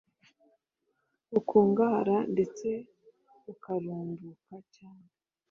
bukunguhara 1.31 2.15
ndetse 2.33 2.67
bukarumbuka 3.45 4.55
cyane 4.75 5.07